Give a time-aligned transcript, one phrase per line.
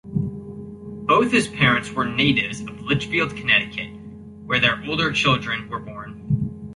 [1.05, 3.91] Both his parents were natives of Litchfield, Connecticut,
[4.47, 6.65] where their older children were born.